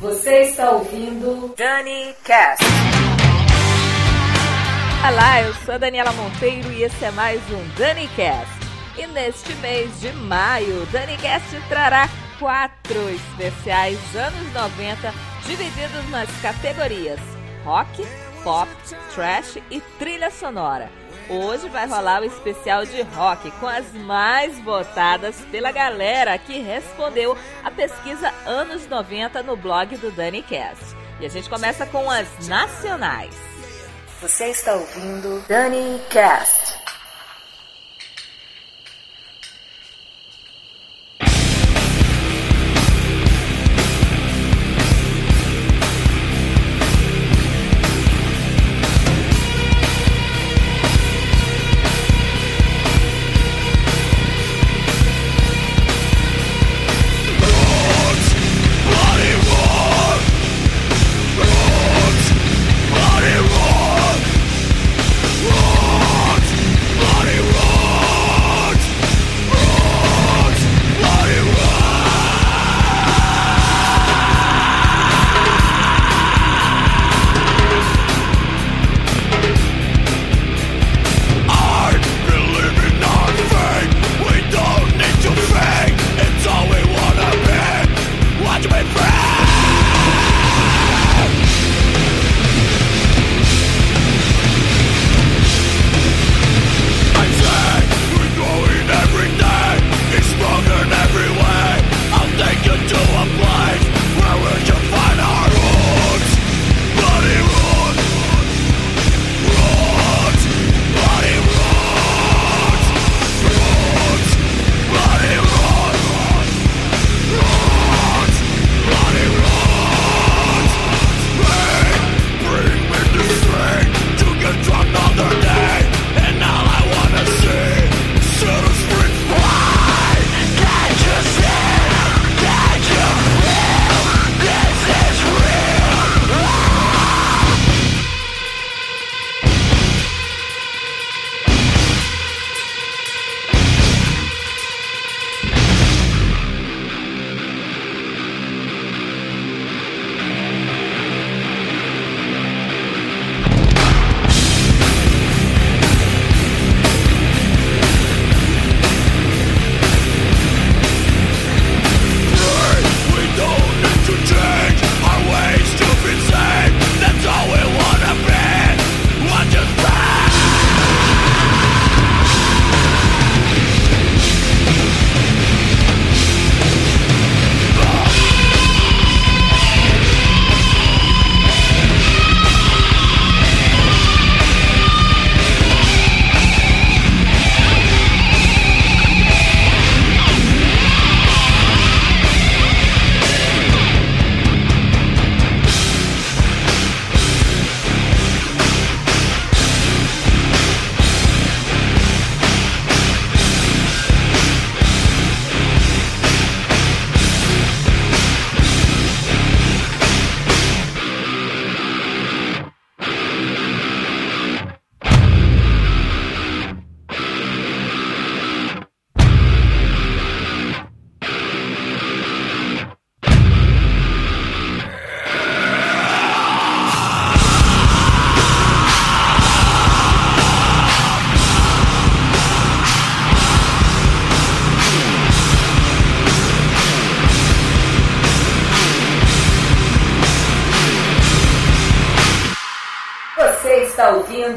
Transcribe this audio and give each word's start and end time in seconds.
Você 0.00 0.42
está 0.42 0.70
ouvindo 0.70 1.52
Dani 1.56 2.14
Cast. 2.24 2.64
Olá, 5.08 5.42
eu 5.42 5.52
sou 5.64 5.74
a 5.74 5.78
Daniela 5.78 6.12
Monteiro 6.12 6.70
e 6.70 6.84
esse 6.84 7.04
é 7.04 7.10
mais 7.10 7.40
um 7.50 7.68
Dani 7.76 8.06
Cast. 8.14 8.52
E 8.96 9.06
neste 9.08 9.52
mês 9.54 10.00
de 10.00 10.12
maio, 10.12 10.84
o 10.84 10.86
Dani 10.86 11.16
Cast 11.16 11.48
trará 11.68 12.08
quatro 12.38 13.10
especiais 13.10 13.98
anos 14.14 14.52
90 14.52 15.12
divididos 15.44 16.10
nas 16.10 16.30
categorias 16.40 17.18
rock, 17.64 18.02
pop, 18.44 18.70
trash 19.14 19.58
e 19.70 19.80
trilha 19.98 20.30
sonora. 20.30 20.90
Hoje 21.30 21.68
vai 21.68 21.86
rolar 21.86 22.22
o 22.22 22.24
especial 22.24 22.86
de 22.86 23.02
rock 23.02 23.50
com 23.60 23.66
as 23.66 23.92
mais 23.92 24.58
votadas 24.60 25.36
pela 25.50 25.70
galera 25.70 26.38
que 26.38 26.58
respondeu 26.58 27.36
a 27.62 27.70
pesquisa 27.70 28.32
anos 28.46 28.86
90 28.86 29.42
no 29.42 29.54
blog 29.54 29.94
do 29.98 30.10
Dani 30.10 30.42
Cast. 30.42 30.96
E 31.20 31.26
a 31.26 31.28
gente 31.28 31.50
começa 31.50 31.84
com 31.84 32.10
as 32.10 32.48
nacionais. 32.48 33.34
Você 34.22 34.46
está 34.46 34.72
ouvindo 34.72 35.44
Dani 35.46 36.00
Cast. 36.08 36.87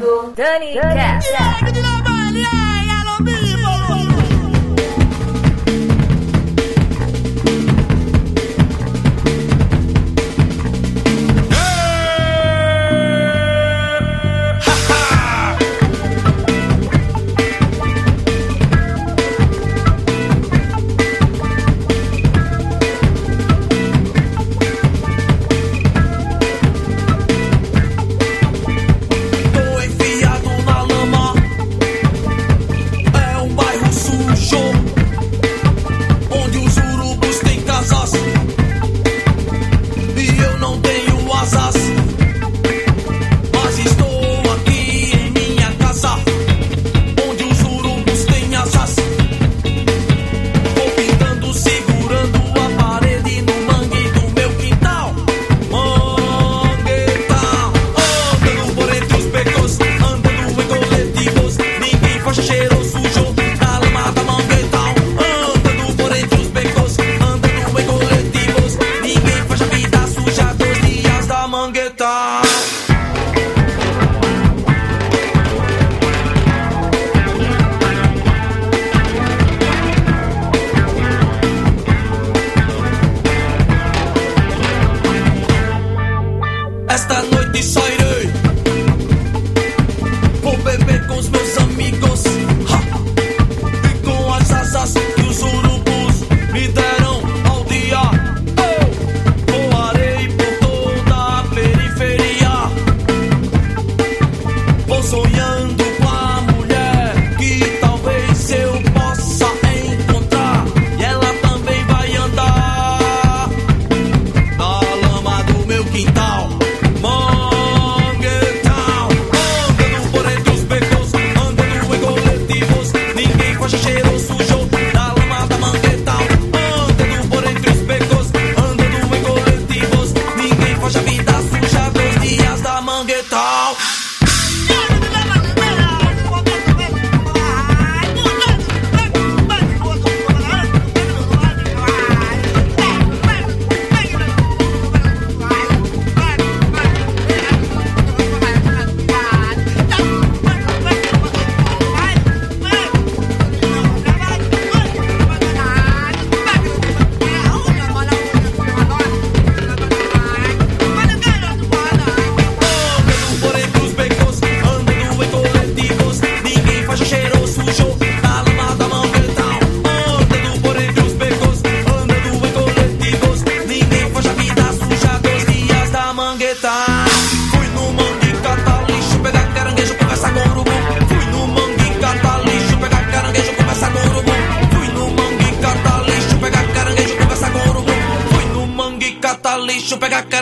Dani 0.00 0.72
Cast. 0.74 1.81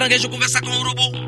Caranguejo, 0.01 0.31
conversar 0.31 0.63
com 0.63 0.71
o 0.71 0.81
urubu. 0.81 1.20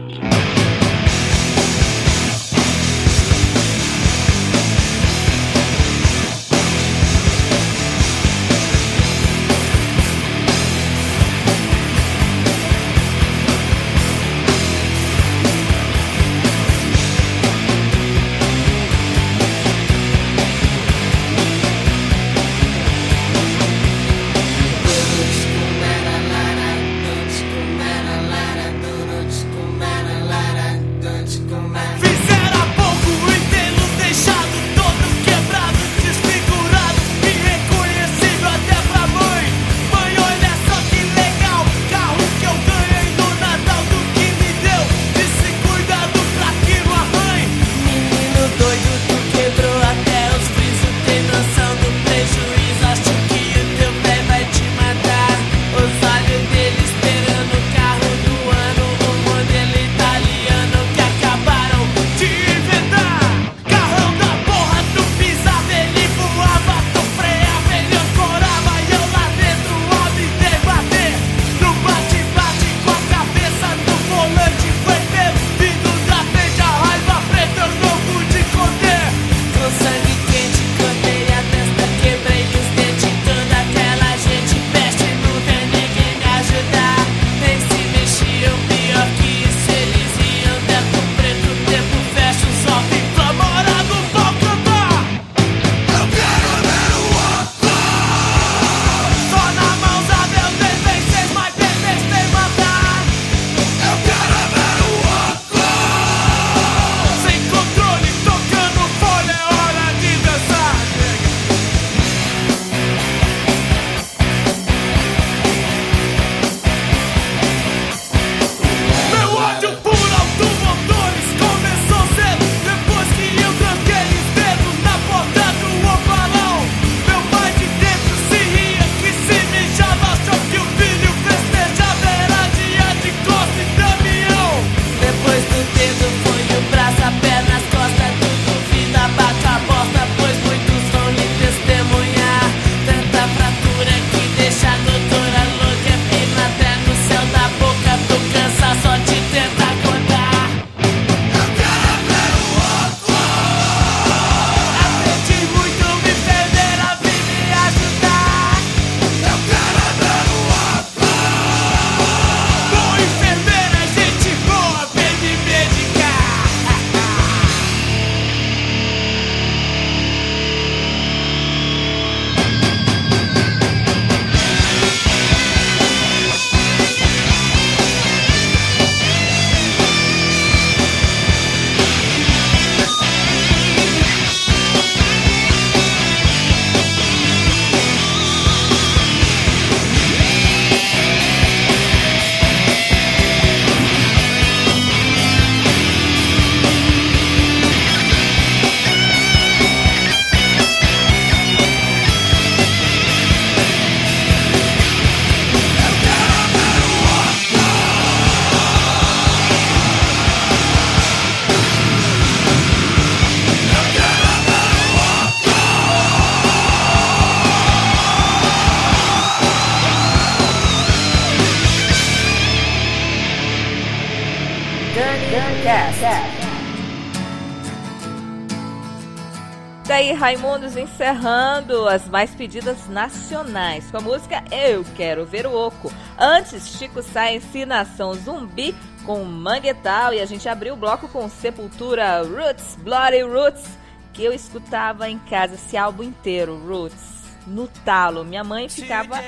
Raimundos 230.22 230.76
encerrando 230.76 231.88
as 231.88 232.08
mais 232.08 232.32
pedidas 232.32 232.88
nacionais 232.88 233.90
com 233.90 233.96
a 233.96 234.00
música 234.00 234.44
Eu 234.52 234.84
Quero 234.94 235.26
Ver 235.26 235.48
o 235.48 235.52
Oco. 235.52 235.92
Antes, 236.16 236.78
Chico 236.78 237.02
Sá 237.02 237.32
Ensinação 237.32 238.14
Zumbi 238.14 238.72
com 239.04 239.24
Manguetal 239.24 240.14
e 240.14 240.20
a 240.20 240.24
gente 240.24 240.48
abriu 240.48 240.74
o 240.74 240.76
bloco 240.76 241.08
com 241.08 241.28
Sepultura 241.28 242.22
Roots, 242.22 242.76
Bloody 242.76 243.22
Roots, 243.22 243.68
que 244.12 244.22
eu 244.22 244.32
escutava 244.32 245.10
em 245.10 245.18
casa 245.18 245.56
esse 245.56 245.76
álbum 245.76 246.04
inteiro, 246.04 246.56
Roots 246.68 247.11
no 247.46 247.66
talo. 247.84 248.24
Minha 248.24 248.44
mãe 248.44 248.68
ficava 248.68 249.18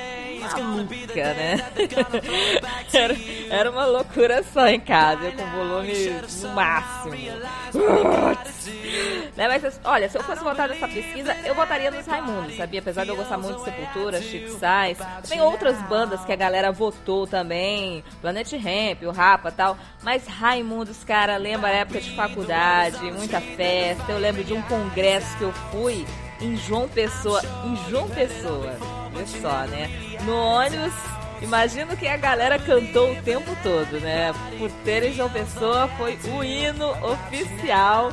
maluca, 0.52 1.34
né? 1.34 1.56
era, 2.92 3.16
era 3.50 3.70
uma 3.70 3.86
loucura 3.86 4.42
só 4.42 4.66
em 4.66 4.80
casa, 4.80 5.30
com 5.32 5.46
volume 5.46 5.92
no 6.42 6.48
máximo. 6.50 7.14
né, 9.36 9.48
mas, 9.48 9.80
olha, 9.84 10.08
se 10.08 10.18
eu 10.18 10.22
fosse 10.22 10.42
votar 10.42 10.68
nessa 10.68 10.86
pesquisa, 10.86 11.34
eu 11.44 11.54
votaria 11.54 11.90
nos 11.90 12.06
Raimundos, 12.06 12.56
sabia? 12.56 12.80
Apesar 12.80 13.04
de 13.04 13.10
eu 13.10 13.16
gostar 13.16 13.38
muito 13.38 13.58
de 13.58 13.64
Sepultura, 13.64 14.22
Chico 14.22 14.58
Sainz, 14.58 14.98
tem 15.28 15.40
outras 15.40 15.80
bandas 15.82 16.24
que 16.24 16.32
a 16.32 16.36
galera 16.36 16.72
votou 16.72 17.26
também, 17.26 18.04
Planet 18.20 18.52
Ramp, 18.52 19.02
o 19.02 19.10
Rapa 19.10 19.50
tal, 19.50 19.76
mas 20.02 20.26
Raimundos, 20.26 21.02
cara, 21.04 21.36
lembra 21.36 21.68
a 21.68 21.72
época 21.72 22.00
de 22.00 22.14
faculdade, 22.14 23.10
muita 23.10 23.40
festa, 23.40 24.12
eu 24.12 24.18
lembro 24.18 24.44
de 24.44 24.52
um 24.52 24.62
congresso 24.62 25.36
que 25.38 25.44
eu 25.44 25.52
fui 25.52 26.06
em 26.40 26.56
João 26.56 26.88
Pessoa, 26.88 27.42
em 27.64 27.90
João 27.90 28.08
Pessoa, 28.08 28.76
olha 29.14 29.26
só, 29.26 29.66
né? 29.66 29.90
No 30.24 30.34
ônibus 30.34 30.92
Imagino 31.44 31.94
que 31.94 32.06
a 32.06 32.16
galera 32.16 32.58
cantou 32.58 33.12
o 33.12 33.22
tempo 33.22 33.54
todo, 33.62 34.00
né? 34.00 34.32
Por 34.58 34.70
terem 34.82 35.12
João 35.12 35.28
Pessoa 35.28 35.88
foi 35.98 36.18
o 36.30 36.42
hino 36.42 36.90
oficial 37.04 38.10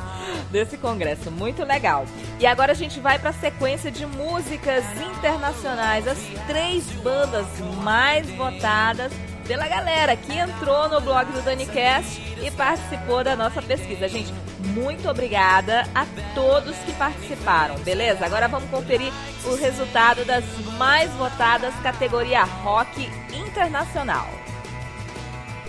desse 0.50 0.76
congresso. 0.76 1.30
Muito 1.30 1.64
legal. 1.64 2.04
E 2.38 2.46
agora 2.46 2.72
a 2.72 2.74
gente 2.74 3.00
vai 3.00 3.18
para 3.18 3.30
a 3.30 3.32
sequência 3.32 3.90
de 3.90 4.04
músicas 4.04 4.84
internacionais, 5.00 6.06
as 6.06 6.18
três 6.46 6.84
bandas 7.02 7.46
mais 7.82 8.28
votadas 8.32 9.10
pela 9.46 9.66
galera 9.66 10.16
que 10.16 10.36
entrou 10.36 10.88
no 10.88 11.00
blog 11.00 11.30
do 11.32 11.42
DaniCast 11.42 12.20
e 12.42 12.50
participou 12.50 13.22
da 13.22 13.36
nossa 13.36 13.60
pesquisa. 13.60 14.08
Gente, 14.08 14.32
muito 14.74 15.08
obrigada 15.08 15.84
a 15.94 16.06
todos 16.34 16.76
que 16.78 16.92
participaram, 16.92 17.76
beleza? 17.80 18.24
Agora 18.24 18.48
vamos 18.48 18.70
conferir 18.70 19.12
o 19.44 19.54
resultado 19.54 20.24
das 20.24 20.44
mais 20.78 21.10
votadas 21.12 21.74
categoria 21.82 22.44
rock 22.44 23.08
internacional. 23.32 24.28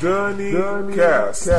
Dani, 0.01 0.51
Dani 0.51 0.95
Cast. 0.95 1.49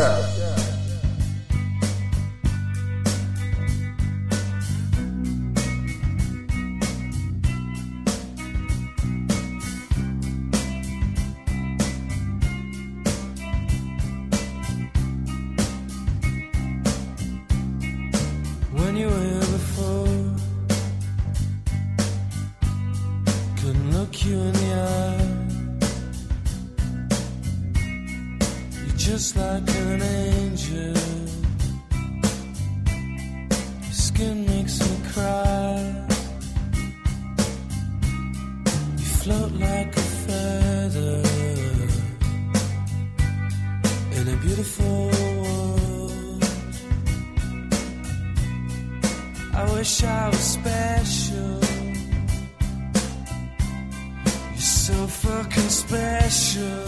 fucking 55.24 55.70
special, 55.70 56.84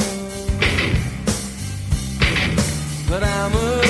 but 3.08 3.22
I'm 3.22 3.52
a 3.54 3.85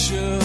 show. 0.00 0.39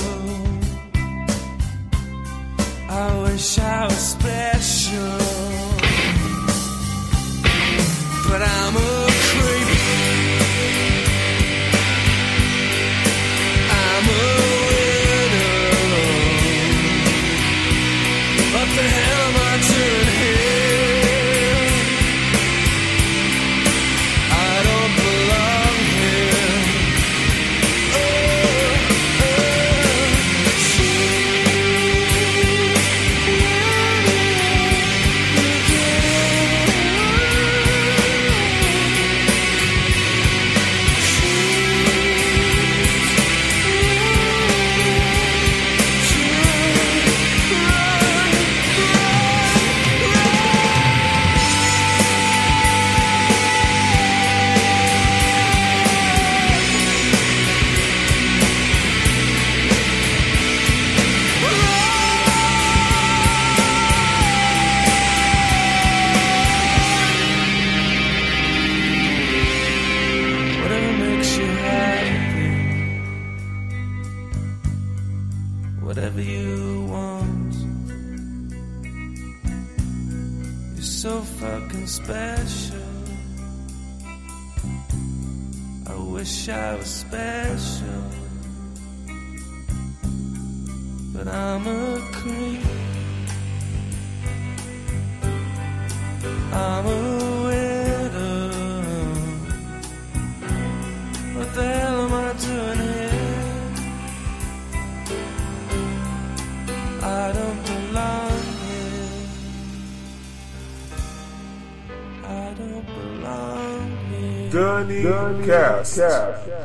Cast. 114.56 115.98
It's 115.98 116.65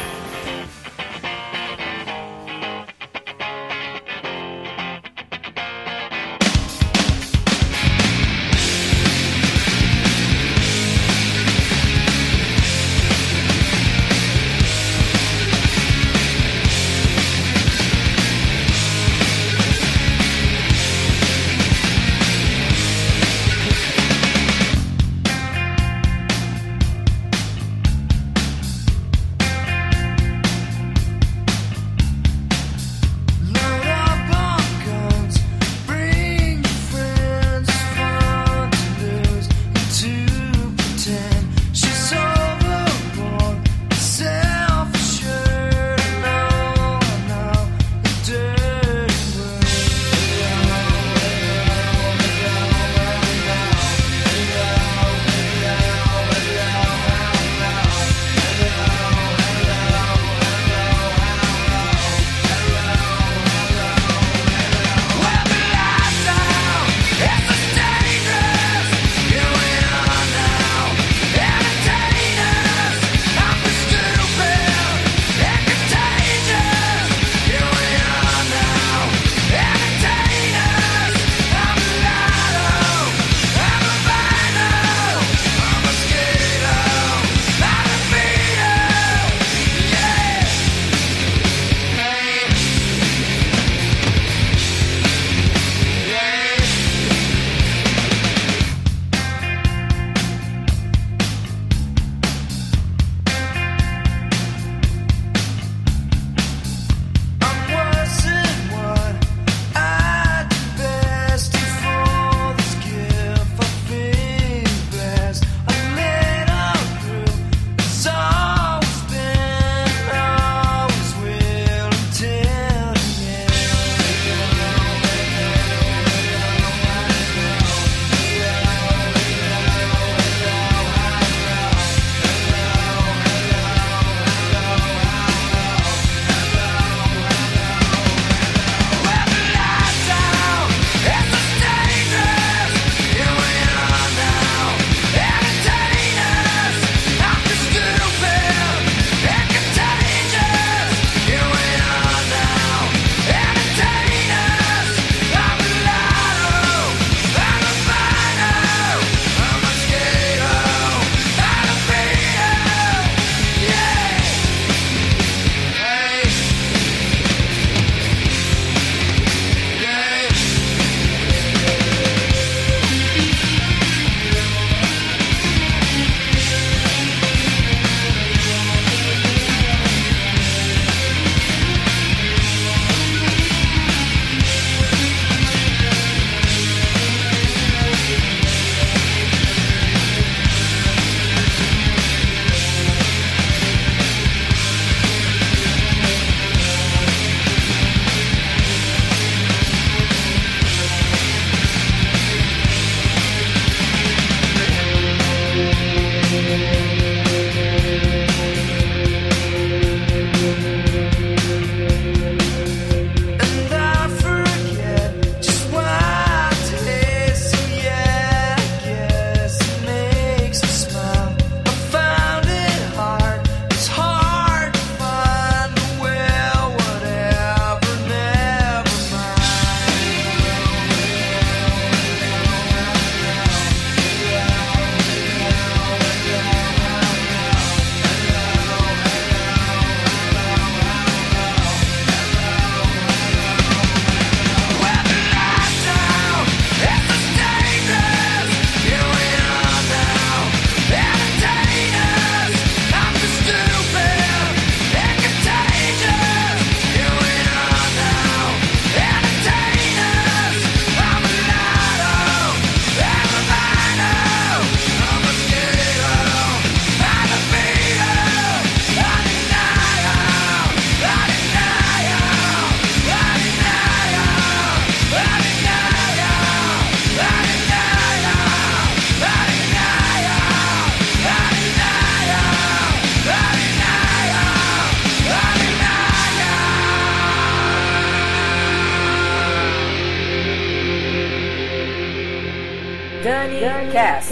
Nerdcast. 293.61 294.31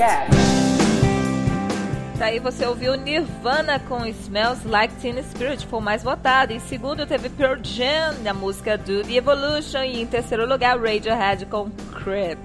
Daí 2.18 2.40
tá 2.40 2.52
você 2.52 2.66
ouviu 2.66 2.96
Nirvana 2.96 3.80
com 3.80 4.04
Smells 4.08 4.68
Like 4.68 4.96
Teen 4.96 5.22
Spirit, 5.22 5.68
foi 5.68 5.78
o 5.78 5.82
mais 5.84 6.02
votado. 6.02 6.52
Em 6.52 6.60
segundo 6.60 7.06
teve 7.06 7.30
Pearl 7.30 7.60
Jam, 7.62 8.16
a 8.28 8.34
música 8.34 8.76
Do 8.76 9.04
The 9.04 9.14
Evolution. 9.14 9.84
E 9.84 10.02
em 10.02 10.08
terceiro 10.08 10.48
lugar, 10.48 10.80
Radiohead 10.80 11.46
com 11.46 11.70
Creep. 12.04 12.40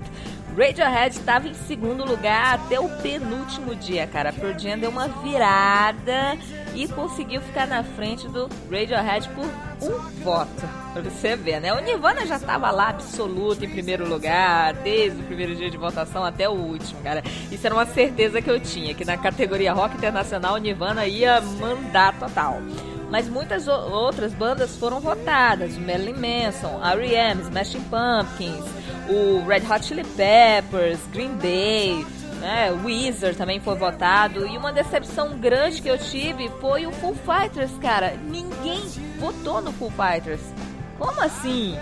Radiohead 0.57 1.17
estava 1.17 1.49
em 1.49 1.55
segundo 1.55 2.05
lugar 2.05 2.55
até 2.55 2.79
o 2.79 2.89
penúltimo 3.01 3.75
dia, 3.75 4.07
cara. 4.07 4.33
Pearl 4.33 4.57
Jam 4.57 4.79
deu 4.79 4.89
uma 4.89 5.09
virada 5.09 6.39
e 6.75 6.87
conseguiu 6.87 7.41
ficar 7.41 7.67
na 7.67 7.83
frente 7.83 8.29
do 8.29 8.49
Radiohead 8.71 9.29
por 9.31 9.47
um 9.83 9.99
voto. 10.23 10.69
Pra 10.93 11.03
você 11.03 11.35
ver, 11.35 11.61
né? 11.61 11.75
O 11.75 11.81
Nirvana 11.81 12.25
já 12.25 12.37
estava 12.37 12.71
lá 12.71 12.91
absoluto 12.91 13.65
em 13.65 13.69
primeiro 13.69 14.09
lugar, 14.09 14.75
desde 14.75 15.21
o 15.21 15.25
primeiro 15.25 15.57
dia 15.57 15.69
de 15.69 15.77
votação 15.77 16.25
até 16.25 16.49
o 16.49 16.53
último, 16.53 17.03
cara. 17.03 17.23
Isso 17.51 17.67
era 17.67 17.75
uma 17.75 17.87
certeza 17.87 18.41
que 18.41 18.51
eu 18.51 18.61
tinha, 18.61 18.95
que 18.95 19.05
na 19.05 19.17
categoria 19.17 19.73
rock 19.73 19.97
internacional 19.97 20.55
o 20.55 20.59
Nirvana 20.59 21.05
ia 21.07 21.41
mandar 21.41 22.17
total 22.19 22.61
mas 23.11 23.29
muitas 23.29 23.69
outras 23.69 24.35
bandas 24.35 24.77
foram 24.77 24.99
votadas: 24.99 25.79
Marilyn 25.79 26.15
Manson, 26.15 26.81
R.E.M., 26.85 27.43
Smashing 27.43 27.85
Pumpkins, 27.85 28.65
o 29.09 29.45
Red 29.47 29.63
Hot 29.71 29.85
Chili 29.85 30.05
Peppers, 30.05 31.01
Green 31.13 31.37
Day, 31.37 32.07
né? 32.41 32.71
Weezer 32.85 33.35
também 33.35 33.61
foi 33.61 33.77
votado. 33.77 34.47
E 34.47 34.57
uma 34.57 34.73
decepção 34.73 35.39
grande 35.39 35.81
que 35.81 35.89
eu 35.89 35.99
tive 35.99 36.49
foi 36.61 36.87
o 36.87 36.93
Full 36.93 37.15
Fighters, 37.15 37.73
cara. 37.81 38.15
Ninguém 38.25 38.83
votou 39.19 39.61
no 39.61 39.73
Full 39.73 39.91
Fighters. 39.93 40.43
Como 40.99 41.21
assim? 41.21 41.77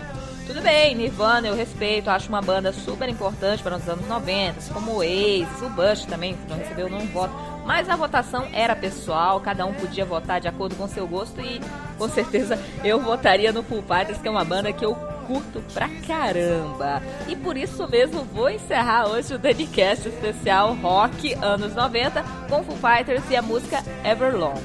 Tudo 0.47 0.61
bem, 0.61 0.95
Nirvana 0.97 1.47
eu 1.47 1.55
respeito, 1.55 2.11
acho 2.11 2.29
uma 2.29 2.43
banda 2.43 2.73
super 2.73 3.09
importante 3.09 3.63
para 3.63 3.77
os 3.77 3.89
anos 3.89 4.07
90, 4.09 4.73
como 4.75 4.91
o 4.91 4.97
Oasis, 4.97 5.63
o 5.63 5.71
Bush 5.71 6.05
também, 6.05 6.35
que 6.35 6.51
não 6.51 6.59
recebeu 6.59 6.89
nenhum 6.89 7.07
voto. 7.07 7.33
Mas 7.65 7.89
a 7.89 7.95
votação 7.95 8.49
era 8.53 8.75
pessoal, 8.75 9.41
cada 9.41 9.65
um 9.65 9.73
podia 9.73 10.05
votar 10.05 10.41
de 10.41 10.49
acordo 10.49 10.75
com 10.75 10.89
seu 10.89 11.07
gosto 11.07 11.41
e 11.41 11.61
com 11.97 12.09
certeza 12.09 12.59
eu 12.83 13.01
votaria 13.01 13.53
no 13.53 13.63
Full 13.63 13.83
Fighters, 13.83 14.19
que 14.19 14.27
é 14.27 14.31
uma 14.31 14.45
banda 14.45 14.73
que 14.73 14.85
eu 14.85 14.97
curto 15.27 15.63
pra 15.73 15.89
caramba. 16.07 17.03
E 17.29 17.37
por 17.37 17.57
isso 17.57 17.89
mesmo 17.89 18.25
vou 18.25 18.51
encerrar 18.51 19.09
hoje 19.09 19.35
o 19.35 19.39
Danicast 19.39 20.09
especial 20.09 20.75
Rock 20.75 21.35
anos 21.35 21.75
90 21.75 22.23
com 22.49 22.63
Full 22.63 22.77
Fighters 22.77 23.23
e 23.31 23.37
a 23.37 23.43
música 23.43 23.83
Everlong. 24.05 24.61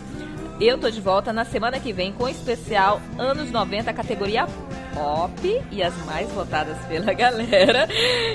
Eu 0.59 0.77
tô 0.77 0.89
de 0.89 0.99
volta 0.99 1.31
na 1.31 1.45
semana 1.45 1.79
que 1.79 1.93
vem 1.93 2.11
com 2.11 2.23
o 2.23 2.29
especial 2.29 2.99
anos 3.17 3.51
90 3.51 3.93
categoria 3.93 4.47
pop 4.93 5.61
e 5.71 5.83
as 5.83 5.95
mais 6.05 6.31
votadas 6.31 6.77
pela 6.87 7.13
galera. 7.13 7.87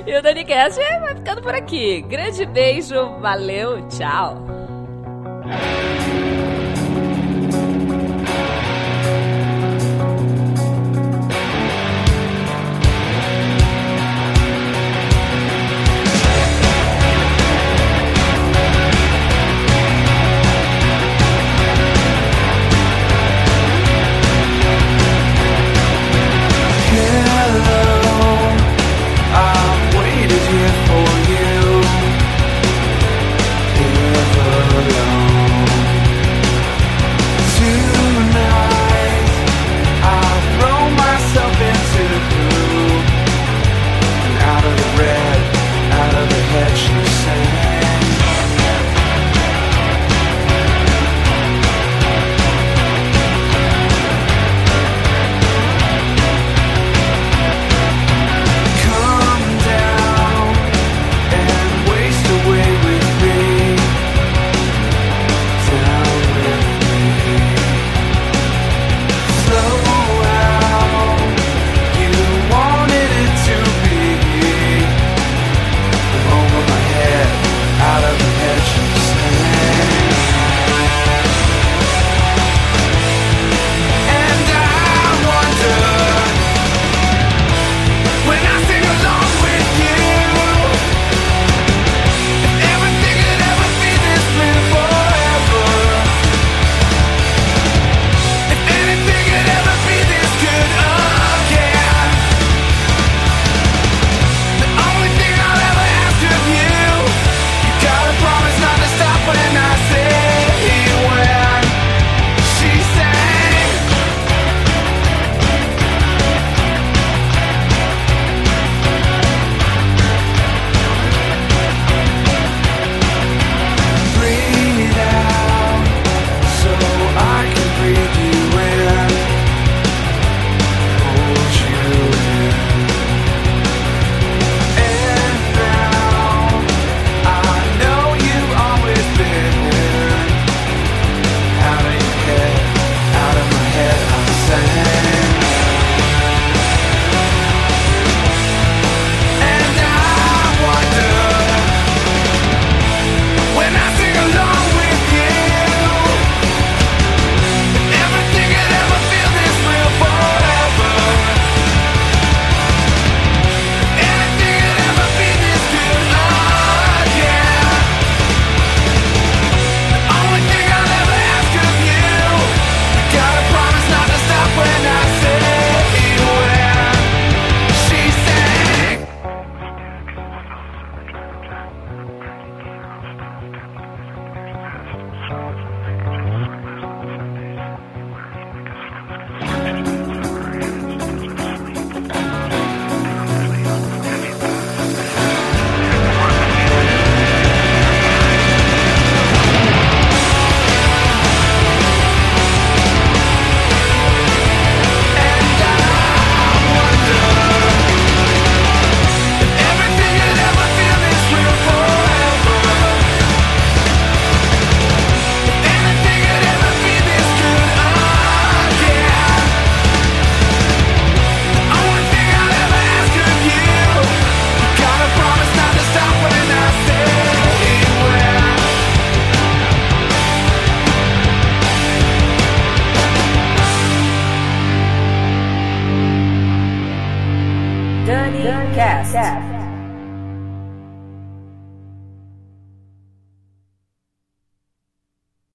E 0.07 0.17
o 0.17 0.23
Danicast 0.23 0.79
vai 1.01 1.17
ficando 1.17 1.43
por 1.43 1.55
aqui. 1.55 2.01
Grande 2.03 2.47
beijo, 2.47 3.19
valeu, 3.19 3.89
tchau. 3.89 4.37